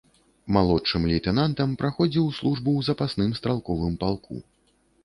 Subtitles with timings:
[0.55, 4.45] Малодшым лейтэнантам праходзіў службу ў запасным стралковым палку.